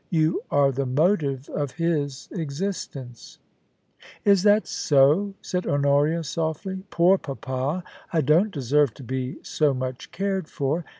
You 0.09 0.41
are 0.49 0.71
the 0.71 0.87
motive 0.87 1.47
of 1.49 1.73
his 1.73 2.27
existence.' 2.31 3.37
* 3.85 4.25
Is 4.25 4.41
that 4.41 4.65
so 4.65 5.33
?* 4.65 5.33
said 5.43 5.67
Honoria, 5.67 6.23
softly. 6.23 6.81
* 6.87 6.89
Poor 6.89 7.19
papa! 7.19 7.83
I 8.11 8.21
don't 8.21 8.49
deserve 8.49 8.95
to 8.95 9.03
be 9.03 9.37
so 9.43 9.75
much 9.75 10.09
cared 10.11 10.47
for. 10.49 10.83